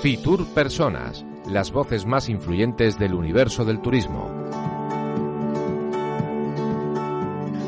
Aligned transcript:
Fitur 0.00 0.46
Personas, 0.54 1.24
las 1.50 1.72
voces 1.72 2.06
más 2.06 2.28
influyentes 2.28 2.96
del 2.96 3.12
universo 3.12 3.64
del 3.64 3.80
turismo. 3.80 4.30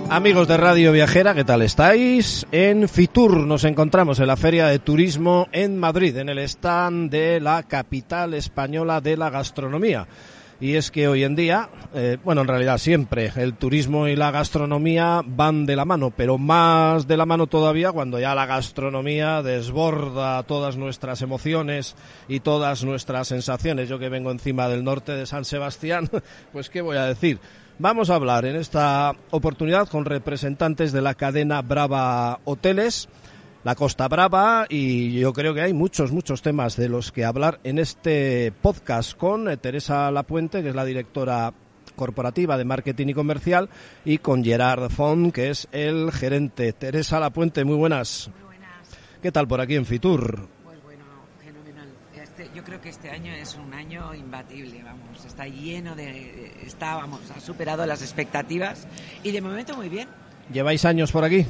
Amigos 0.09 0.47
de 0.47 0.57
Radio 0.57 0.93
Viajera, 0.93 1.35
¿qué 1.35 1.43
tal 1.43 1.63
estáis? 1.63 2.47
En 2.53 2.89
Fitur 2.89 3.39
nos 3.39 3.65
encontramos 3.65 4.21
en 4.21 4.29
la 4.29 4.37
Feria 4.37 4.69
de 4.69 4.79
Turismo 4.79 5.49
en 5.51 5.77
Madrid, 5.77 6.17
en 6.17 6.29
el 6.29 6.39
stand 6.39 7.11
de 7.11 7.41
la 7.41 7.65
capital 7.65 8.35
española 8.35 9.01
de 9.01 9.17
la 9.17 9.31
gastronomía 9.31 10.07
y 10.61 10.75
es 10.75 10.91
que 10.91 11.09
hoy 11.09 11.25
en 11.25 11.35
día, 11.35 11.71
eh, 11.95 12.19
bueno, 12.23 12.43
en 12.43 12.49
realidad 12.49 12.77
siempre, 12.77 13.33
el 13.37 13.55
turismo 13.55 14.09
y 14.09 14.15
la 14.15 14.31
gastronomía 14.31 15.23
van 15.25 15.65
de 15.65 15.75
la 15.75 15.87
mano, 15.87 16.11
pero 16.15 16.37
más 16.37 17.07
de 17.07 17.17
la 17.17 17.25
mano 17.25 17.47
todavía 17.47 17.93
cuando 17.93 18.21
ya 18.21 18.35
la 18.35 18.45
gastronomía 18.45 19.43
desborda 19.43 20.43
todas 20.43 20.77
nuestras 20.77 21.23
emociones 21.23 21.97
y 22.29 22.41
todas 22.41 22.85
nuestras 22.85 23.29
sensaciones. 23.29 23.89
Yo 23.89 23.99
que 23.99 24.11
vengo 24.11 24.31
encima 24.31 24.69
del 24.69 24.85
norte 24.85 25.13
de 25.13 25.27
San 25.27 25.47
Sebastián, 25.47 26.11
pues 26.53 26.69
qué 26.69 26.83
voy 26.83 26.99
a 26.99 27.07
decir. 27.07 27.39
Vamos 27.79 28.11
a 28.11 28.17
hablar 28.17 28.45
en 28.45 28.57
esta 28.57 29.15
oportunidad 29.31 29.89
con 29.89 30.05
representantes 30.05 30.93
de 30.93 31.01
la 31.01 31.15
cadena 31.15 31.63
Brava 31.63 32.41
Hoteles 32.45 33.09
la 33.63 33.75
Costa 33.75 34.09
Brava 34.09 34.67
y 34.69 35.19
yo 35.19 35.33
creo 35.33 35.53
que 35.53 35.61
hay 35.61 35.75
muchos, 35.75 36.13
muchos 36.13 36.43
temas 36.43 36.77
de 36.77 36.89
los 36.89 37.13
que 37.13 37.25
hablar 37.25 37.61
en 37.65 37.79
este 37.79 38.53
podcast 38.63 39.17
con 39.17 39.49
eh, 39.49 39.57
Teresa 39.57 40.11
Lapuente, 40.11 40.63
que 40.63 40.71
es 40.71 40.75
la 40.75 40.85
directora 40.85 41.53
corporativa 41.95 42.57
de 42.57 42.65
marketing 42.65 43.09
y 43.09 43.15
comercial, 43.15 43.69
y 44.05 44.19
con 44.19 44.43
Gerard 44.43 44.89
Font, 44.91 45.35
que 45.35 45.51
es 45.51 45.69
el 45.73 46.11
gerente. 46.13 46.73
Teresa 46.73 47.21
Lapuente, 47.21 47.65
muy 47.65 47.77
buenas. 47.77 48.31
Muy 48.33 48.45
buenas. 48.45 48.89
¿Qué 49.21 49.31
tal 49.31 49.47
por 49.47 49.61
aquí 49.61 49.75
en 49.75 49.85
Fitur? 49.85 50.49
Pues 50.65 50.83
bueno, 50.83 51.05
fenomenal. 51.45 51.89
Este, 52.15 52.49
yo 52.55 52.65
creo 52.65 52.81
que 52.81 52.89
este 52.89 53.11
año 53.11 53.35
es 53.35 53.55
un 53.57 53.75
año 53.75 54.15
imbatible, 54.15 54.83
vamos, 54.83 55.23
está 55.27 55.47
lleno 55.47 55.95
de... 55.95 56.55
está, 56.65 56.97
vamos, 56.97 57.21
ha 57.37 57.41
superado 57.41 57.85
las 57.85 58.01
expectativas 58.01 58.87
y 59.23 59.33
de 59.33 59.43
momento 59.43 59.77
muy 59.77 59.91
bien. 59.91 60.09
¿Lleváis 60.51 60.87
años 60.87 61.13
por 61.13 61.25
aquí? 61.25 61.45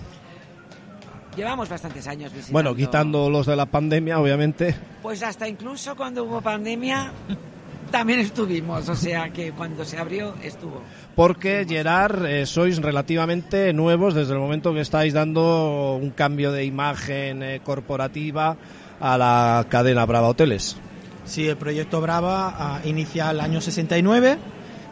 Llevamos 1.36 1.68
bastantes 1.68 2.06
años 2.06 2.32
visitando. 2.32 2.52
Bueno, 2.52 2.74
quitando 2.74 3.30
los 3.30 3.46
de 3.46 3.56
la 3.56 3.66
pandemia, 3.66 4.18
obviamente. 4.20 4.74
Pues 5.02 5.22
hasta 5.22 5.48
incluso 5.48 5.96
cuando 5.96 6.24
hubo 6.24 6.40
pandemia 6.40 7.12
también 7.90 8.20
estuvimos, 8.20 8.88
o 8.88 8.94
sea 8.94 9.30
que 9.30 9.52
cuando 9.52 9.84
se 9.84 9.98
abrió 9.98 10.34
estuvo. 10.42 10.82
Porque 11.14 11.66
Gerard, 11.68 12.24
eh, 12.26 12.46
sois 12.46 12.78
relativamente 12.78 13.72
nuevos 13.72 14.14
desde 14.14 14.32
el 14.32 14.38
momento 14.38 14.72
que 14.72 14.80
estáis 14.80 15.12
dando 15.12 15.98
un 16.00 16.10
cambio 16.10 16.52
de 16.52 16.64
imagen 16.64 17.42
eh, 17.42 17.60
corporativa 17.62 18.56
a 19.00 19.18
la 19.18 19.66
cadena 19.68 20.06
Brava 20.06 20.28
Hoteles. 20.28 20.76
Sí, 21.24 21.48
el 21.48 21.56
proyecto 21.56 22.00
Brava 22.00 22.54
ah, 22.58 22.80
inicia 22.84 23.30
el 23.30 23.40
año 23.40 23.60
69 23.60 24.38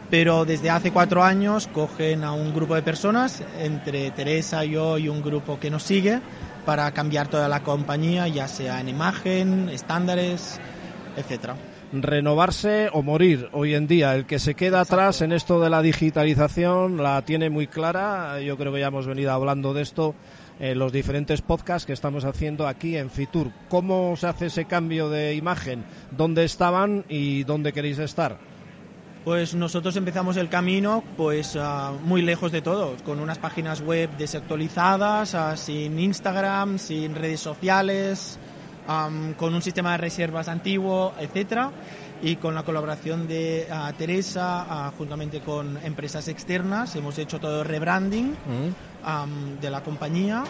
pero 0.09 0.45
desde 0.45 0.69
hace 0.69 0.91
cuatro 0.91 1.23
años 1.23 1.67
cogen 1.67 2.23
a 2.23 2.33
un 2.33 2.53
grupo 2.53 2.75
de 2.75 2.81
personas, 2.81 3.43
entre 3.59 4.11
Teresa, 4.11 4.63
yo 4.63 4.97
y 4.97 5.07
un 5.07 5.21
grupo 5.21 5.59
que 5.59 5.69
nos 5.69 5.83
sigue, 5.83 6.19
para 6.65 6.91
cambiar 6.91 7.27
toda 7.27 7.47
la 7.47 7.63
compañía, 7.63 8.27
ya 8.27 8.47
sea 8.47 8.79
en 8.79 8.89
imagen, 8.89 9.69
estándares, 9.69 10.59
etcétera. 11.15 11.55
Renovarse 11.91 12.89
o 12.93 13.01
morir 13.01 13.49
hoy 13.51 13.73
en 13.73 13.87
día. 13.87 14.13
El 14.13 14.25
que 14.25 14.37
se 14.37 14.53
queda 14.53 14.81
atrás 14.81 15.21
en 15.21 15.31
esto 15.31 15.59
de 15.59 15.71
la 15.71 15.81
digitalización 15.81 17.01
la 17.01 17.23
tiene 17.23 17.49
muy 17.49 17.65
clara. 17.65 18.39
Yo 18.41 18.57
creo 18.57 18.71
que 18.71 18.79
ya 18.79 18.87
hemos 18.87 19.07
venido 19.07 19.31
hablando 19.31 19.73
de 19.73 19.81
esto 19.81 20.13
en 20.59 20.77
los 20.77 20.91
diferentes 20.91 21.41
podcasts 21.41 21.87
que 21.87 21.93
estamos 21.93 22.25
haciendo 22.25 22.67
aquí 22.67 22.97
en 22.97 23.09
Fitur. 23.09 23.51
¿Cómo 23.69 24.15
se 24.17 24.27
hace 24.27 24.45
ese 24.47 24.65
cambio 24.65 25.09
de 25.09 25.33
imagen? 25.33 25.83
¿Dónde 26.11 26.43
estaban 26.43 27.05
y 27.09 27.43
dónde 27.45 27.73
queréis 27.73 27.97
estar? 27.97 28.48
Pues 29.23 29.53
nosotros 29.53 29.95
empezamos 29.97 30.37
el 30.37 30.47
camino 30.47 31.03
pues 31.17 31.55
uh, 31.55 31.93
muy 32.03 32.21
lejos 32.21 32.51
de 32.53 32.61
todo, 32.61 32.95
con 33.03 33.19
unas 33.19 33.37
páginas 33.37 33.81
web 33.81 34.09
desactualizadas, 34.17 35.33
uh, 35.33 35.57
sin 35.57 35.99
Instagram, 35.99 36.79
sin 36.79 37.15
redes 37.15 37.41
sociales, 37.41 38.39
um, 38.87 39.33
con 39.33 39.53
un 39.53 39.61
sistema 39.61 39.91
de 39.91 39.97
reservas 39.97 40.47
antiguo, 40.47 41.13
etcétera, 41.19 41.69
y 42.21 42.37
con 42.37 42.55
la 42.55 42.63
colaboración 42.63 43.27
de 43.27 43.67
uh, 43.69 43.91
Teresa, 43.93 44.93
juntamente 44.97 45.41
con 45.41 45.77
empresas 45.83 46.29
externas, 46.29 46.95
hemos 46.95 47.17
hecho 47.17 47.39
todo 47.39 47.63
rebranding 47.65 48.35
de 49.61 49.69
la 49.69 49.81
compañía. 49.83 50.43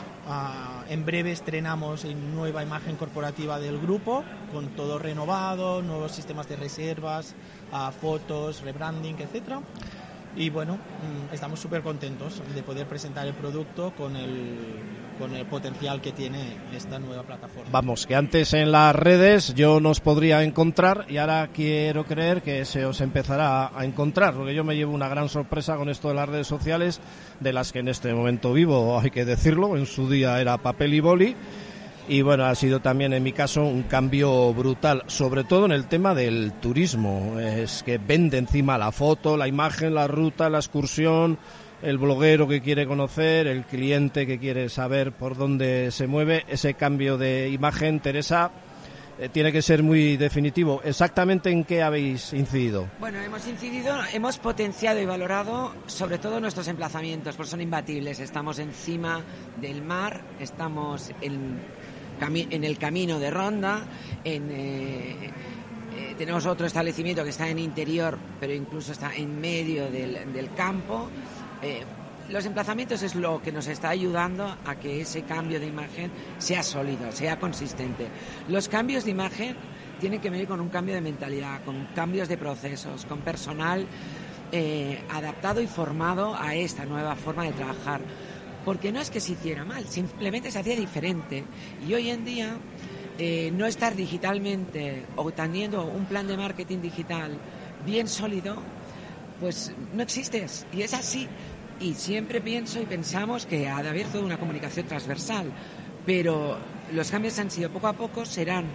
en 0.89 1.05
breve 1.05 1.31
estrenamos 1.31 2.05
nueva 2.05 2.63
imagen 2.63 2.95
corporativa 2.95 3.59
del 3.59 3.79
grupo, 3.79 4.23
con 4.51 4.69
todo 4.69 4.97
renovado, 4.97 5.81
nuevos 5.81 6.11
sistemas 6.11 6.49
de 6.49 6.55
reservas 6.55 7.35
a 7.71 7.91
fotos, 7.91 8.61
rebranding, 8.61 9.15
etcétera. 9.19 9.61
Y 10.35 10.49
bueno, 10.49 10.75
mm, 10.75 11.33
estamos 11.33 11.59
súper 11.59 11.81
contentos 11.81 12.41
de 12.53 12.63
poder 12.63 12.87
presentar 12.87 13.27
el 13.27 13.33
producto 13.33 13.93
con 13.95 14.15
el, 14.15 14.57
con 15.19 15.35
el 15.35 15.45
potencial 15.45 16.01
que 16.01 16.13
tiene 16.13 16.39
esta 16.73 16.97
nueva 16.97 17.23
plataforma. 17.23 17.69
Vamos, 17.71 18.07
que 18.07 18.15
antes 18.15 18.53
en 18.53 18.71
las 18.71 18.95
redes 18.95 19.53
yo 19.53 19.79
nos 19.81 19.99
podría 19.99 20.43
encontrar 20.43 21.05
y 21.09 21.17
ahora 21.17 21.49
quiero 21.53 22.05
creer 22.05 22.41
que 22.41 22.63
se 22.63 22.85
os 22.85 23.01
empezará 23.01 23.77
a 23.77 23.85
encontrar, 23.85 24.33
porque 24.33 24.55
yo 24.55 24.63
me 24.63 24.75
llevo 24.75 24.93
una 24.93 25.09
gran 25.09 25.27
sorpresa 25.27 25.75
con 25.75 25.89
esto 25.89 26.07
de 26.07 26.15
las 26.15 26.29
redes 26.29 26.47
sociales, 26.47 27.01
de 27.41 27.53
las 27.53 27.73
que 27.73 27.79
en 27.79 27.89
este 27.89 28.13
momento 28.13 28.53
vivo, 28.53 28.99
hay 28.99 29.11
que 29.11 29.25
decirlo, 29.25 29.75
en 29.75 29.85
su 29.85 30.09
día 30.09 30.39
era 30.39 30.57
papel 30.57 30.93
y 30.93 30.99
boli 31.01 31.35
y 32.09 32.23
bueno, 32.23 32.45
ha 32.45 32.55
sido 32.55 32.79
también 32.79 33.13
en 33.13 33.21
mi 33.21 33.33
caso 33.33 33.63
un 33.63 33.83
cambio 33.83 34.51
brutal, 34.51 35.03
sobre 35.05 35.43
todo 35.43 35.65
en 35.65 35.71
el 35.71 35.85
tema 35.85 36.15
del 36.15 36.53
turismo. 36.53 37.39
Es 37.39 37.83
que 37.83 37.99
vende 37.99 38.39
encima 38.39 38.79
la 38.79 38.91
foto, 38.91 39.37
la 39.37 39.47
imagen, 39.47 39.93
la 39.93 40.07
ruta, 40.07 40.49
la 40.49 40.57
excursión, 40.57 41.37
el 41.81 41.97
bloguero 41.97 42.47
que 42.47 42.61
quiere 42.61 42.85
conocer, 42.85 43.47
el 43.47 43.65
cliente 43.65 44.27
que 44.27 44.39
quiere 44.39 44.69
saber 44.69 45.11
por 45.11 45.37
dónde 45.37 45.91
se 45.91 46.07
mueve. 46.07 46.45
Ese 46.47 46.73
cambio 46.73 47.17
de 47.17 47.49
imagen, 47.49 47.99
Teresa, 47.99 48.51
eh, 49.17 49.29
tiene 49.29 49.51
que 49.51 49.61
ser 49.61 49.83
muy 49.83 50.17
definitivo. 50.17 50.81
¿Exactamente 50.83 51.49
en 51.49 51.63
qué 51.63 51.81
habéis 51.81 52.33
incidido? 52.33 52.87
Bueno, 52.99 53.19
hemos 53.21 53.47
incidido, 53.47 53.97
hemos 54.13 54.37
potenciado 54.37 54.99
y 54.99 55.05
valorado 55.05 55.73
sobre 55.87 56.17
todo 56.17 56.39
nuestros 56.39 56.67
emplazamientos, 56.67 57.35
porque 57.35 57.51
son 57.51 57.61
imbatibles. 57.61 58.19
Estamos 58.19 58.59
encima 58.59 59.23
del 59.59 59.81
mar, 59.81 60.21
estamos 60.39 61.11
en 61.21 61.59
el 62.63 62.77
camino 62.77 63.19
de 63.19 63.29
Ronda, 63.31 63.83
en, 64.23 64.49
eh, 64.51 65.31
eh, 65.99 66.15
tenemos 66.17 66.45
otro 66.45 66.65
establecimiento 66.65 67.23
que 67.23 67.31
está 67.31 67.49
en 67.49 67.59
interior, 67.59 68.17
pero 68.39 68.53
incluso 68.53 68.93
está 68.93 69.13
en 69.15 69.39
medio 69.41 69.91
del, 69.91 70.49
campo. 70.55 71.09
Eh, 71.61 71.83
los 72.29 72.45
emplazamientos 72.45 73.01
es 73.01 73.15
lo 73.15 73.41
que 73.41 73.51
nos 73.51 73.67
está 73.67 73.89
ayudando 73.89 74.55
a 74.65 74.75
que 74.75 75.01
ese 75.01 75.23
cambio 75.23 75.59
de 75.59 75.67
imagen 75.67 76.11
sea 76.37 76.61
sólido, 76.61 77.11
sea 77.11 77.39
consistente. 77.39 78.07
Los 78.47 78.69
cambios 78.69 79.05
de 79.05 79.11
imagen 79.11 79.55
tienen 79.99 80.21
que 80.21 80.29
venir 80.29 80.47
con 80.47 80.61
un 80.61 80.69
cambio 80.69 80.95
de 80.95 81.01
mentalidad, 81.01 81.63
con 81.63 81.87
cambios 81.95 82.27
de 82.29 82.37
procesos, 82.37 83.05
con 83.05 83.21
personal 83.21 83.87
adaptado 85.11 85.61
y 85.61 85.67
formado 85.67 86.35
a 86.35 86.55
esta 86.55 86.83
nueva 86.85 87.15
forma 87.15 87.43
de 87.43 87.51
trabajar 87.51 88.01
porque 88.65 88.91
no 88.91 88.99
es 88.99 89.09
que 89.09 89.19
se 89.19 89.33
hiciera 89.33 89.65
mal, 89.65 89.85
simplemente 89.85 90.51
se 90.51 90.59
hacía 90.59 90.75
diferente. 90.75 91.43
Y 91.87 91.93
hoy 91.93 92.09
en 92.09 92.25
día, 92.25 92.57
eh, 93.17 93.51
no 93.51 93.65
estar 93.65 93.95
digitalmente 93.95 95.05
o 95.15 95.31
teniendo 95.31 95.85
un 95.85 96.05
plan 96.05 96.27
de 96.27 96.37
marketing 96.37 96.79
digital 96.79 97.37
bien 97.85 98.07
sólido, 98.07 98.57
pues 99.39 99.71
no 99.93 100.03
existes. 100.03 100.65
Y 100.71 100.81
es 100.81 100.93
así. 100.93 101.27
Y 101.79 101.93
siempre 101.93 102.41
pienso 102.41 102.81
y 102.81 102.85
pensamos 102.85 103.45
que 103.45 103.69
ha 103.69 103.81
de 103.81 103.89
haber 103.89 104.07
toda 104.07 104.23
una 104.23 104.37
comunicación 104.37 104.85
transversal. 104.87 105.51
Pero 106.05 106.57
los 106.93 107.11
cambios 107.11 107.37
han 107.39 107.51
sido 107.51 107.69
poco 107.69 107.87
a 107.87 107.93
poco, 107.93 108.25
serán 108.25 108.65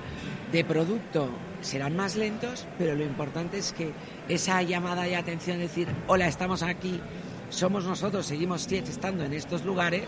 de 0.53 0.65
producto, 0.65 1.29
serán 1.61 1.97
más 1.97 2.17
lentos, 2.17 2.67
pero 2.79 2.94
lo 2.94 3.05
importante 3.05 3.59
es 3.59 3.73
que 3.73 3.93
esa 4.29 4.62
llamada 4.62 5.03
de 5.03 5.17
atención, 5.17 5.59
decir, 5.59 5.89
hola, 6.06 6.29
estamos 6.29 6.62
aquí, 6.62 7.00
somos 7.50 7.85
nosotros, 7.85 8.27
seguimos 8.27 8.71
estando 8.71 9.25
en 9.25 9.33
estos 9.33 9.65
lugares 9.65 10.05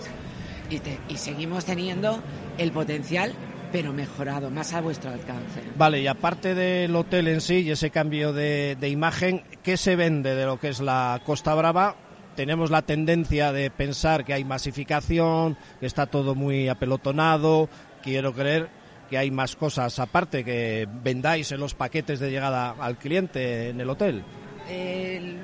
y, 0.71 0.81
y 1.13 1.17
seguimos 1.17 1.65
teniendo 1.65 2.23
el 2.59 2.71
potencial 2.71 3.35
pero 3.73 3.93
mejorado, 3.93 4.51
más 4.51 4.73
a 4.73 4.81
vuestro 4.81 5.11
alcance. 5.11 5.63
Vale, 5.77 6.01
y 6.01 6.07
aparte 6.07 6.55
del 6.55 6.95
hotel 6.95 7.29
en 7.29 7.41
sí 7.41 7.61
y 7.61 7.71
ese 7.71 7.91
cambio 7.91 8.33
de, 8.33 8.77
de, 8.79 8.89
imagen, 8.89 9.43
¿qué 9.63 9.77
se 9.77 9.97
vende 9.97 10.35
de 10.35 10.47
lo 10.47 10.59
que 10.59 10.69
es 10.69 10.81
la 10.81 11.21
Costa 11.25 11.55
Brava? 11.55 11.97
Tenemos 12.37 12.71
la 12.71 12.83
tendencia 12.83 13.53
de 13.53 13.71
pensar 13.71 14.25
que 14.25 14.35
hay 14.35 14.45
masificación, 14.45 15.57
que 15.81 15.87
está 15.87 16.07
todo 16.07 16.35
muy 16.35 16.69
apelotonado. 16.69 17.69
Quiero 18.03 18.35
creer 18.35 18.69
que 19.09 19.19
hay 19.19 19.31
más 19.31 19.57
cosas 19.57 19.99
aparte 19.99 20.45
que 20.45 20.87
vendáis 21.03 21.53
en 21.53 21.61
los 21.61 21.75
paquetes 21.75 22.21
de 22.21 22.31
llegada 22.31 22.75
al 22.79 22.99
cliente 22.99 23.71
en 23.71 23.81
el 23.81 23.89
hotel. 23.89 24.23
El 24.69 25.39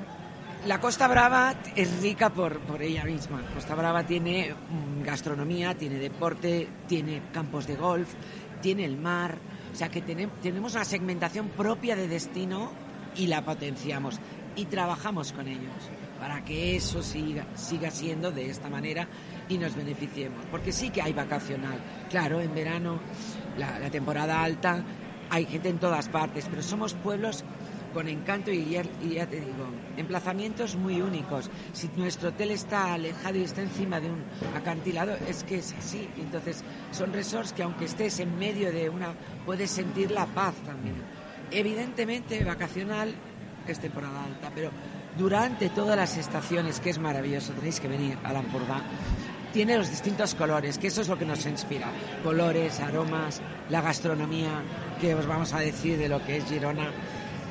la 0.65 0.79
Costa 0.79 1.07
Brava 1.07 1.55
es 1.75 2.01
rica 2.01 2.29
por, 2.29 2.59
por 2.59 2.81
ella 2.81 3.03
misma. 3.03 3.41
Costa 3.53 3.75
Brava 3.75 4.03
tiene 4.03 4.53
mm, 4.53 5.03
gastronomía, 5.03 5.75
tiene 5.75 5.97
deporte, 5.97 6.67
tiene 6.87 7.23
campos 7.33 7.67
de 7.67 7.75
golf, 7.75 8.13
tiene 8.61 8.85
el 8.85 8.97
mar. 8.97 9.37
O 9.71 9.75
sea 9.75 9.89
que 9.89 10.01
tenemos 10.01 10.73
una 10.73 10.85
segmentación 10.85 11.49
propia 11.49 11.95
de 11.95 12.07
destino 12.07 12.71
y 13.15 13.27
la 13.27 13.43
potenciamos 13.43 14.19
y 14.55 14.65
trabajamos 14.65 15.33
con 15.33 15.47
ellos 15.47 15.73
para 16.19 16.45
que 16.45 16.75
eso 16.75 17.03
siga, 17.03 17.45
siga 17.55 17.91
siendo 17.91 18.31
de 18.31 18.49
esta 18.49 18.69
manera 18.69 19.07
y 19.49 19.57
nos 19.57 19.75
beneficiemos. 19.75 20.45
Porque 20.49 20.71
sí 20.71 20.89
que 20.89 21.01
hay 21.01 21.11
vacacional. 21.11 21.79
Claro, 22.09 22.39
en 22.39 22.53
verano, 22.53 22.99
la, 23.57 23.79
la 23.79 23.89
temporada 23.89 24.41
alta, 24.41 24.83
hay 25.29 25.45
gente 25.45 25.67
en 25.69 25.79
todas 25.79 26.07
partes, 26.07 26.45
pero 26.49 26.61
somos 26.61 26.93
pueblos 26.93 27.43
con 27.93 28.07
encanto 28.07 28.51
y 28.51 28.71
ya, 28.71 28.83
te 29.27 29.39
digo, 29.39 29.67
emplazamientos 29.97 30.75
muy 30.75 31.01
únicos. 31.01 31.49
Si 31.73 31.89
nuestro 31.95 32.29
hotel 32.29 32.51
está 32.51 32.93
alejado 32.93 33.37
y 33.37 33.43
está 33.43 33.61
encima 33.61 33.99
de 33.99 34.09
un 34.09 34.23
acantilado, 34.55 35.15
es 35.27 35.43
que 35.43 35.59
es 35.59 35.73
así. 35.73 36.09
Entonces, 36.17 36.63
son 36.91 37.13
resorts 37.13 37.53
que 37.53 37.63
aunque 37.63 37.85
estés 37.85 38.19
en 38.19 38.37
medio 38.37 38.71
de 38.71 38.89
una, 38.89 39.13
puedes 39.45 39.71
sentir 39.71 40.11
la 40.11 40.25
paz 40.25 40.55
también. 40.65 40.95
Evidentemente, 41.51 42.43
vacacional 42.43 43.13
es 43.67 43.79
temporada 43.79 44.25
alta, 44.25 44.51
pero 44.53 44.71
durante 45.17 45.69
todas 45.69 45.95
las 45.95 46.17
estaciones, 46.17 46.79
que 46.79 46.89
es 46.89 46.99
maravilloso, 46.99 47.53
tenéis 47.53 47.79
que 47.79 47.87
venir 47.87 48.17
a 48.23 48.33
Lampurdá, 48.33 48.81
tiene 49.53 49.77
los 49.77 49.91
distintos 49.91 50.33
colores, 50.33 50.79
que 50.79 50.87
eso 50.87 51.01
es 51.01 51.07
lo 51.07 51.17
que 51.17 51.25
nos 51.25 51.45
inspira. 51.45 51.87
Colores, 52.23 52.79
aromas, 52.79 53.39
la 53.69 53.81
gastronomía, 53.81 54.63
que 54.99 55.13
os 55.13 55.27
vamos 55.27 55.53
a 55.53 55.59
decir 55.59 55.99
de 55.99 56.09
lo 56.09 56.25
que 56.25 56.37
es 56.37 56.45
Girona 56.45 56.89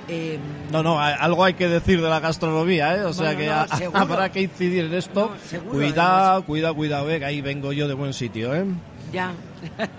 Em, 0.09 0.41
no, 0.71 0.83
no, 0.83 1.01
algo 1.01 1.45
hay 1.45 1.55
que 1.55 1.69
decir 1.69 2.01
de 2.01 2.09
la 2.09 2.21
gastronomía, 2.21 2.97
¿eh? 2.97 3.05
O 3.05 3.13
sea 3.13 3.37
que 3.37 3.49
habrá 3.95 4.31
que 4.31 4.43
incidir 4.43 4.87
en 4.87 4.95
esto. 4.95 5.31
cuidado, 5.71 6.45
cuidado, 6.45 6.75
cuidado, 6.75 7.11
eh, 7.11 7.19
que 7.19 7.25
ahí 7.25 7.41
vengo 7.41 7.73
yo 7.73 7.89
de 7.89 7.95
buen 7.95 8.13
sitio, 8.13 8.55
¿eh? 8.55 8.65
Ya. 9.13 9.33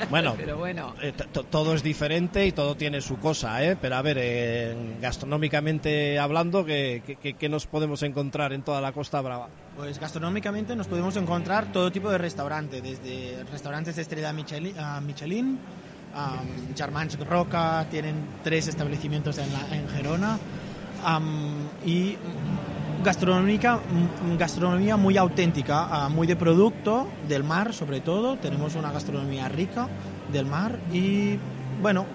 Bueno, 0.09 0.33
pero 0.37 0.57
bueno. 0.57 0.93
Eh, 1.01 1.13
todo 1.49 1.75
es 1.75 1.83
diferente 1.83 2.45
y 2.45 2.51
todo 2.51 2.75
tiene 2.75 2.99
su 3.01 3.17
cosa, 3.17 3.63
¿eh? 3.63 3.77
Pero 3.79 3.95
a 3.95 4.01
ver, 4.01 4.75
gastronómicamente 4.99 6.19
hablando, 6.19 6.65
¿qué, 6.65 7.17
qué, 7.39 7.49
nos 7.49 7.67
podemos 7.67 8.03
encontrar 8.03 8.51
en 8.53 8.63
toda 8.63 8.81
la 8.81 8.91
Costa 8.91 9.21
Brava? 9.21 9.47
Pues 9.77 9.99
gastronómicamente 9.99 10.75
nos 10.75 10.87
podemos 10.87 11.15
encontrar 11.15 11.71
todo 11.71 11.91
tipo 11.91 12.09
de 12.09 12.17
restaurantes, 12.17 12.83
desde 12.83 13.43
restaurantes 13.51 13.95
de 13.95 14.01
estrella 14.01 14.33
Michelin 14.33 15.59
um, 16.15 17.25
Roca, 17.27 17.85
tienen 17.89 18.15
tres 18.43 18.67
establecimientos 18.67 19.37
en, 19.37 19.49
en 19.71 19.87
Gerona. 19.89 20.37
Y 21.85 22.17
gastronómica, 23.03 23.79
gastronomía 24.39 24.97
muy 24.97 25.17
auténtica, 25.17 25.87
ah, 25.91 26.09
muy 26.09 26.25
de 26.25 26.35
producto 26.35 27.07
del 27.27 27.43
mar 27.43 27.73
sobre 27.73 27.99
todo, 27.99 28.37
tenemos 28.37 28.75
una 28.75 28.91
gastronomía 28.91 29.49
rica 29.49 29.89
del 30.31 30.45
mar 30.45 30.79
y 30.91 31.37
bueno, 31.81 32.05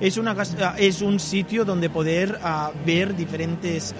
es, 0.00 0.16
una, 0.16 0.34
ah, 0.60 0.74
es 0.78 1.02
un 1.02 1.20
sitio 1.20 1.64
donde 1.64 1.90
poder 1.90 2.38
ah, 2.42 2.70
ver 2.86 3.14
diferentes 3.14 3.94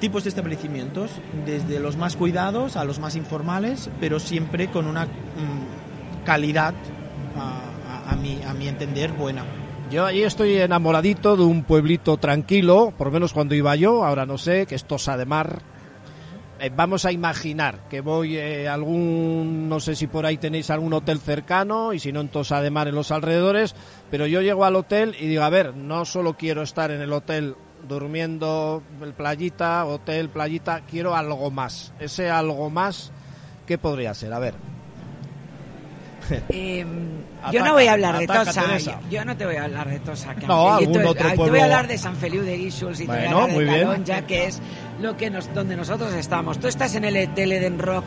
tipos 0.00 0.24
de 0.24 0.28
establecimientos, 0.28 1.10
desde 1.44 1.80
los 1.80 1.96
más 1.96 2.16
cuidados 2.16 2.76
a 2.76 2.84
los 2.84 3.00
más 3.00 3.16
informales, 3.16 3.90
pero 3.98 4.20
siempre 4.20 4.68
con 4.68 4.86
una 4.86 5.06
mm, 5.06 6.24
calidad 6.24 6.74
a, 8.06 8.16
mi, 8.16 8.42
a 8.42 8.54
mi 8.54 8.68
entender, 8.68 9.12
buena. 9.12 9.44
Yo 9.90 10.04
allí 10.04 10.24
estoy 10.24 10.56
enamoradito 10.56 11.36
de 11.36 11.44
un 11.44 11.62
pueblito 11.62 12.16
tranquilo, 12.16 12.92
por 12.98 13.06
lo 13.08 13.12
menos 13.12 13.32
cuando 13.32 13.54
iba 13.54 13.76
yo, 13.76 14.04
ahora 14.04 14.26
no 14.26 14.36
sé, 14.36 14.66
que 14.66 14.74
es 14.74 14.84
Tosa 14.84 15.16
de 15.16 15.26
Mar. 15.26 15.62
Eh, 16.58 16.72
vamos 16.74 17.04
a 17.04 17.12
imaginar 17.12 17.86
que 17.88 18.00
voy 18.00 18.38
a 18.38 18.72
algún, 18.74 19.68
no 19.68 19.78
sé 19.78 19.94
si 19.94 20.06
por 20.06 20.26
ahí 20.26 20.38
tenéis 20.38 20.70
algún 20.70 20.92
hotel 20.92 21.20
cercano 21.20 21.92
y 21.92 22.00
si 22.00 22.12
no 22.12 22.20
en 22.20 22.28
Tosa 22.28 22.62
de 22.62 22.70
Mar 22.70 22.88
en 22.88 22.94
los 22.96 23.12
alrededores, 23.12 23.76
pero 24.10 24.26
yo 24.26 24.40
llego 24.40 24.64
al 24.64 24.74
hotel 24.74 25.14
y 25.20 25.28
digo, 25.28 25.44
a 25.44 25.50
ver, 25.50 25.76
no 25.76 26.04
solo 26.04 26.36
quiero 26.36 26.62
estar 26.62 26.90
en 26.90 27.02
el 27.02 27.12
hotel 27.12 27.54
durmiendo, 27.86 28.82
el 29.00 29.12
playita, 29.12 29.84
hotel, 29.84 30.30
playita, 30.30 30.80
quiero 30.80 31.14
algo 31.14 31.50
más. 31.50 31.92
Ese 32.00 32.28
algo 32.28 32.70
más, 32.70 33.12
¿qué 33.66 33.78
podría 33.78 34.14
ser? 34.14 34.32
A 34.32 34.38
ver. 34.40 34.75
Em, 36.48 36.86
yo 37.52 37.64
no 37.64 37.72
voy 37.74 37.86
a 37.86 37.92
hablar 37.92 38.18
de 38.18 38.26
Tosa. 38.26 38.64
Yo, 39.10 39.24
no 39.24 39.36
te 39.36 39.46
voy 39.46 39.56
a 39.56 39.64
hablar 39.64 39.88
de 39.88 40.00
Tosa. 40.00 40.34
no, 40.46 40.74
algún 40.74 41.04
otro 41.04 41.28
pueblo. 41.28 41.44
Te 41.44 41.50
voy 41.50 41.60
a 41.60 41.64
hablar 41.64 41.88
de 41.88 41.98
San 41.98 42.16
Feliu 42.16 42.42
de 42.42 42.56
Guíxols 42.56 43.00
y 43.00 43.06
te 43.06 43.12
voy 43.12 43.24
a 43.24 43.30
hablar 43.30 43.58
de 43.58 43.66
Talón, 43.66 44.04
ya 44.04 44.22
que 44.26 44.46
es 44.46 44.60
lo 45.00 45.16
que 45.16 45.30
nos, 45.30 45.52
donde 45.54 45.76
nosotros 45.76 46.12
estamos. 46.14 46.58
Tú 46.58 46.68
estás 46.68 46.94
en 46.94 47.04
el 47.04 47.16
Eden 47.16 47.78
Rock 47.78 48.04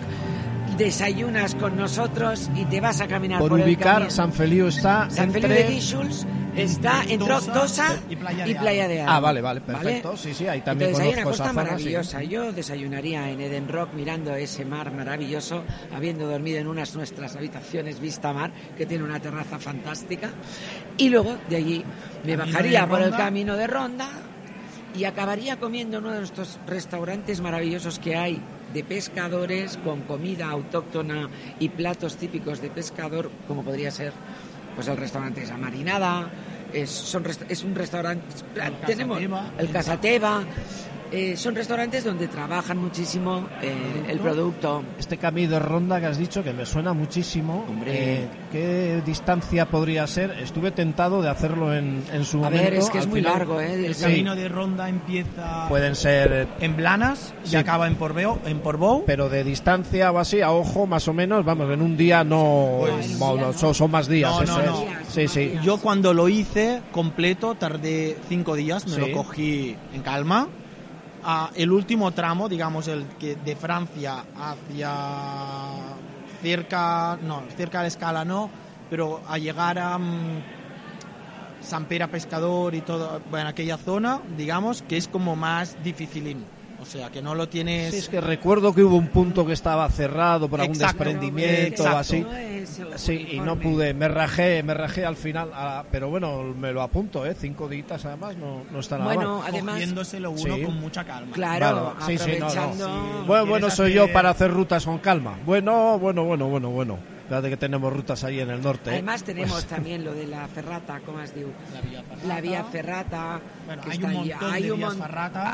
desayunas 0.80 1.56
con 1.56 1.76
nosotros 1.76 2.50
y 2.56 2.64
te 2.66 2.80
vas 2.80 3.02
a 3.02 3.08
caminar 3.08 3.40
por, 3.40 3.50
por 3.50 3.60
ubicar, 3.60 4.02
el 4.02 4.12
San 4.12 4.32
Feliu 4.32 4.68
está 4.68 5.10
San 5.10 5.30
Feliu 5.30 5.50
de 5.50 5.64
Guíxols 5.64 6.26
está 6.56 7.04
entre 7.04 7.28
Tosa 7.28 8.00
y 8.10 8.16
Playa 8.16 8.46
de, 8.46 8.52
y 8.52 8.56
playa 8.56 8.88
de 8.88 9.02
Ah, 9.02 9.20
vale, 9.20 9.42
vale, 9.42 9.62
perfecto. 9.62 10.16
Sí, 10.16 10.34
sí, 10.34 10.48
ahí 10.48 10.62
también 10.62 10.92
Entonces, 10.92 11.14
hay 11.14 11.22
una 11.22 11.30
costa 11.30 11.54
maravillosa. 11.54 12.24
Yo 12.24 12.52
desayunaría 12.52 13.30
en 13.30 13.42
Eden 13.42 13.68
Rock 13.68 13.94
mirando 13.94 14.34
ese 14.34 14.66
mar 14.66 14.92
maravilloso, 14.92 15.64
habiendo 15.94 16.28
dormido 16.28 16.60
en 16.60 16.68
unas 16.68 16.96
nuestras 16.96 17.36
habitaciones 17.36 18.00
vista 18.00 18.34
mar, 18.34 18.52
que 18.78 18.86
tiene 18.86 19.04
una 19.04 19.20
terraza 19.20 19.60
fantástica. 19.60 20.32
Y 20.98 21.10
luego 21.10 21.38
de 21.50 21.56
allí 21.58 21.84
me 22.26 22.36
bajaría 22.36 22.88
por 22.88 23.02
el 23.02 23.12
camino 23.12 23.56
de 23.56 23.68
Ronda 23.68 24.10
y 24.98 25.04
acabaría 25.04 25.58
comiendo 25.60 25.98
en 25.98 26.06
uno 26.06 26.14
de 26.14 26.20
nuestros 26.20 26.58
restaurantes 26.66 27.42
maravillosos 27.42 28.00
que 28.00 28.16
hay 28.16 28.42
de 28.74 28.84
pescadores 28.84 29.78
con 29.78 30.02
comida 30.02 30.50
autóctona 30.50 31.30
y 31.60 31.70
platos 31.70 32.18
típicos 32.18 32.62
de 32.62 32.70
pescador, 32.70 33.30
como 33.48 33.64
podría 33.64 33.92
ser 33.92 34.14
pues 34.76 34.88
el 34.88 34.98
restaurante 34.98 35.44
Esa 35.44 35.58
Marinada, 35.58 36.30
es, 36.74 36.90
son, 36.90 37.26
es 37.50 37.64
un 37.64 37.76
restaurante, 37.76 38.24
tenemos 38.86 39.20
el 39.58 39.70
Casateva, 39.72 40.44
eh, 41.12 41.36
son 41.38 41.56
restaurantes 41.56 42.04
donde 42.04 42.28
trabajan 42.28 42.78
muchísimo 42.78 43.48
eh, 43.62 44.06
el 44.08 44.20
producto. 44.20 44.84
Este 44.98 45.18
camino 45.18 45.54
de 45.54 45.60
ronda 45.60 46.00
que 46.00 46.06
has 46.06 46.18
dicho 46.18 46.44
que 46.44 46.54
me 46.54 46.66
suena 46.66 46.94
muchísimo. 46.94 47.66
Eh, 47.86 48.28
¿Qué 48.52 49.02
distancia 49.06 49.66
podría 49.66 50.06
ser? 50.08 50.32
Estuve 50.42 50.72
tentado 50.72 51.22
de 51.22 51.30
hacerlo 51.30 51.74
en, 51.74 52.04
en 52.14 52.26
su 52.26 52.38
momento. 52.38 52.60
A 52.60 52.62
ver, 52.62 52.74
es 52.76 52.90
que 52.90 53.00
es 53.00 53.08
muy 53.08 53.22
largo. 53.22 53.60
El 53.60 53.96
camino 53.96 54.36
de 54.36 54.50
ronda 54.50 54.88
empieza. 54.88 55.68
Pueden 55.68 55.96
ser. 55.96 56.48
En 56.60 56.76
Blanas 56.76 57.34
y 57.50 57.56
acaba 57.56 57.88
en 57.88 57.96
Porbeo, 57.96 58.40
en 58.46 58.60
Porbou. 58.60 59.04
Pero 59.06 59.30
de 59.30 59.44
distancia 59.44 60.12
o 60.12 60.20
así, 60.20 60.42
a 60.42 60.52
ojo, 60.52 60.86
más 60.86 61.08
o 61.08 61.14
menos, 61.14 61.44
vamos, 61.44 61.72
en 61.72 61.82
un 61.82 61.98
día 61.98 62.24
no. 62.24 62.82
Pues, 62.82 63.18
son, 63.76 63.92
más 63.92 64.08
días. 64.08 64.34
Sí, 65.08 65.28
sí. 65.28 65.54
Yo 65.64 65.78
cuando 65.78 66.14
lo 66.14 66.30
hice 66.30 66.82
completo 66.92 67.56
tardé 67.56 68.18
cinco 68.28 68.56
días, 68.56 68.88
me 68.88 68.98
lo 68.98 69.12
cogí 69.12 69.76
en 69.94 70.02
calma 70.02 70.48
el 71.56 71.72
último 71.72 72.12
tramo, 72.12 72.50
digamos, 72.50 72.88
el 72.88 73.06
que 73.20 73.36
de 73.36 73.56
Francia 73.56 74.26
hacia 74.36 74.94
cerca, 76.42 77.18
no, 77.22 77.44
cerca 77.58 77.82
de 77.82 77.90
escala 77.90 78.26
no, 78.26 78.50
pero 78.90 79.22
a 79.28 79.38
llegar 79.38 79.78
a 79.80 79.98
mm, 79.98 80.42
San 81.62 81.86
Pera 81.86 82.08
Pescador 82.08 82.76
y 82.76 82.82
todo, 82.82 83.22
bueno, 83.30 83.50
aquella 83.50 83.78
zona, 83.78 84.22
digamos, 84.38 84.82
que 84.82 84.98
es 84.98 85.08
como 85.08 85.36
más 85.36 85.78
dificilín. 85.84 86.46
O 86.82 86.86
sea, 86.86 87.10
que 87.10 87.22
no 87.22 87.36
lo 87.36 87.50
tienes... 87.50 87.92
Sí, 87.92 87.98
es 87.98 88.10
que 88.10 88.22
recuerdo 88.22 88.74
que 88.74 88.84
hubo 88.84 88.96
un 88.96 89.08
punto 89.08 89.46
que 89.46 89.54
estaba 89.54 89.90
cerrado 89.90 90.50
por 90.50 90.62
algún 90.62 90.78
desprendimiento 90.78 91.84
o 91.84 91.88
así. 91.88 92.26
sí, 92.96 93.28
y 93.32 93.40
no 93.40 93.60
pude, 93.60 93.94
me 93.94 94.08
rajé, 94.08 94.64
me 94.64 94.74
rajé 94.74 95.06
al 95.06 95.16
final, 95.16 95.52
pero 95.92 96.10
bueno, 96.10 96.44
me 96.58 96.72
lo 96.72 96.82
apunto, 96.82 97.26
¿eh? 97.26 97.36
Cinco 97.38 97.68
ditas 97.68 98.06
además, 98.06 98.38
no, 98.38 98.64
no 98.72 98.80
está 98.80 98.98
nada 98.98 99.14
bueno, 99.14 99.40
mal. 99.40 99.48
Además, 99.50 99.76
Cogiéndoselo 99.76 100.32
uno 100.32 100.66
con 100.66 100.80
mucha 100.80 101.04
calma. 101.04 101.34
Claro, 101.34 101.96
aprovechando... 102.00 103.24
Bueno, 103.28 103.46
bueno 103.46 103.70
soy 103.70 103.94
yo 103.94 104.12
para 104.12 104.30
hacer 104.30 104.52
rutas 104.52 104.86
con 104.86 105.00
calma. 105.00 105.38
Bueno, 105.46 106.00
bueno, 106.00 106.24
bueno, 106.24 106.48
bueno, 106.48 106.70
bueno. 106.70 107.19
Fíjate 107.30 107.50
que 107.52 107.58
tenemos 107.58 107.94
rutas 107.94 108.24
ahí 108.24 108.40
en 108.40 108.50
el 108.50 108.60
norte. 108.60 108.90
¿eh? 108.90 108.94
Además 108.94 109.24
tenemos 109.24 109.52
pues 109.52 109.66
también 109.68 110.04
lo 110.04 110.16
de 110.16 110.26
la 110.26 110.48
ferrata, 110.48 111.00
¿cómo 111.06 111.20
has 111.20 111.36
dicho? 111.36 111.50
La 112.28 112.42
vía 112.42 112.64
ferrata. 112.64 113.40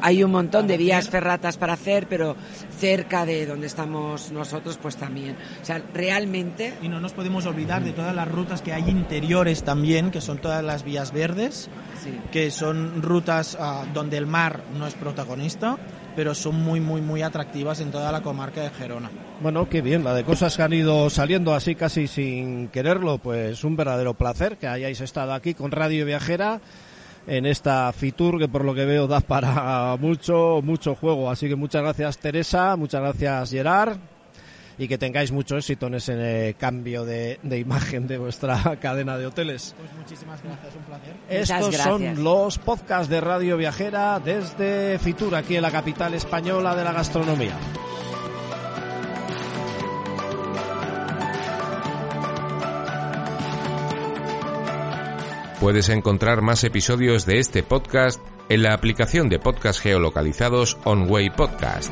hay, 0.02 0.24
un 0.24 0.32
montón 0.32 0.68
de 0.68 0.78
vías 0.78 1.10
ferratas 1.10 1.58
para 1.58 1.74
hacer, 1.74 2.08
pero 2.08 2.38
cerca 2.80 3.26
de 3.26 3.46
donde 3.46 3.68
estamos 3.68 4.32
nosotros, 4.32 4.80
pues 4.82 4.96
también. 4.96 5.36
O 5.62 5.66
sea, 5.66 5.82
realmente... 5.94 6.76
Y 6.82 6.88
no 6.88 7.02
nos 7.02 7.12
podemos 7.12 7.46
olvidar 7.46 7.84
de 7.84 7.92
todas 7.92 8.16
las 8.16 8.32
rutas 8.32 8.62
que 8.62 8.72
hay 8.72 8.90
interiores 8.90 9.64
también, 9.64 10.12
que 10.12 10.22
son 10.22 10.38
todas 10.38 10.64
las 10.64 10.86
vías 10.86 11.12
verdes, 11.12 11.70
que 12.32 12.52
son 12.52 13.02
rutas 13.02 13.58
ah, 13.60 13.84
donde 13.94 14.16
el 14.16 14.28
mar 14.28 14.62
no 14.78 14.88
es 14.88 14.94
protagonista 14.94 15.78
pero 16.16 16.34
son 16.34 16.56
muy, 16.56 16.80
muy, 16.80 17.02
muy 17.02 17.22
atractivas 17.22 17.80
en 17.82 17.92
toda 17.92 18.12
la 18.12 18.22
comarca 18.22 18.62
de 18.62 18.70
Gerona. 18.70 19.10
Bueno, 19.42 19.68
qué 19.70 19.82
bien, 19.82 20.04
la 20.04 20.14
de 20.14 20.24
cosas 20.24 20.56
que 20.56 20.64
han 20.64 20.74
ido 20.74 21.10
saliendo 21.10 21.54
así 21.54 21.76
casi 21.76 22.08
sin 22.08 22.70
quererlo, 22.70 23.18
pues 23.18 23.64
un 23.64 23.76
verdadero 23.76 24.14
placer 24.14 24.58
que 24.58 24.68
hayáis 24.68 25.02
estado 25.02 25.34
aquí 25.34 25.54
con 25.54 25.72
Radio 25.72 26.06
Viajera. 26.06 26.62
en 27.28 27.48
esta 27.48 27.92
Fitur 27.92 28.38
que 28.38 28.48
por 28.48 28.64
lo 28.64 28.76
que 28.76 28.86
veo 28.86 29.08
da 29.08 29.20
para 29.20 29.96
mucho, 30.00 30.62
mucho 30.64 30.96
juego. 30.96 31.30
Así 31.30 31.48
que 31.48 31.56
muchas 31.56 31.82
gracias 31.82 32.18
Teresa, 32.20 32.76
muchas 32.76 33.02
gracias 33.02 33.52
Gerard 33.52 33.98
y 34.78 34.88
que 34.88 34.98
tengáis 34.98 35.32
mucho 35.32 35.58
éxito 35.58 35.88
en 35.88 35.96
ese 35.96 36.56
cambio 36.60 37.06
de, 37.06 37.40
imagen 37.44 38.08
de 38.08 38.18
vuestra 38.18 38.78
cadena 38.82 39.18
de 39.18 39.28
hoteles. 39.28 39.76
Pues 39.78 39.94
muchísimas 39.94 40.42
gracias, 40.44 40.76
un 40.76 40.84
placer. 40.84 41.16
Estos 41.30 41.76
son 41.76 42.24
los 42.24 42.58
podcasts 42.58 43.10
de 43.10 43.22
Radio 43.22 43.58
Viajera 43.58 44.20
desde 44.20 45.00
Fitur, 45.00 45.36
aquí 45.36 45.56
en 45.56 45.62
la 45.62 45.72
capital 45.72 46.14
española 46.14 46.76
de 46.76 46.84
la 46.84 46.94
gastronomía. 46.94 47.56
Puedes 55.60 55.90
encontrar 55.90 56.42
más 56.42 56.64
episodios 56.64 57.26
de 57.26 57.40
este 57.40 57.64
podcast 57.64 58.22
en 58.50 58.62
la 58.62 58.74
aplicación 58.74 59.30
de 59.30 59.40
podcast 59.40 59.80
geolocalizados 59.82 60.78
OnWay 60.84 61.32
Podcast. 61.32 61.92